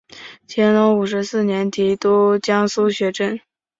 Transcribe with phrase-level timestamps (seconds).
[0.47, 3.39] 乾隆五十四年提督江苏学政。